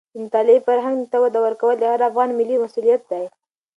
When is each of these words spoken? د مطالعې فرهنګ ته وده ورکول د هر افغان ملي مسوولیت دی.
د 0.13 0.15
مطالعې 0.23 0.59
فرهنګ 0.67 0.99
ته 1.11 1.17
وده 1.23 1.39
ورکول 1.45 1.75
د 1.79 1.83
هر 1.91 2.01
افغان 2.09 2.29
ملي 2.39 2.55
مسوولیت 2.63 3.01
دی. 3.11 3.25